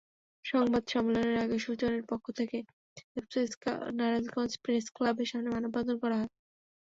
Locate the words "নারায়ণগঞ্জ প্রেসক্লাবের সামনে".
3.97-5.49